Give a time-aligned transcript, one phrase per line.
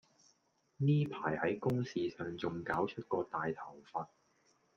[0.79, 4.09] 近排喺公事上仲搞出個大頭佛